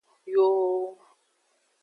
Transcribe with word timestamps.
Yooo. 0.33 0.87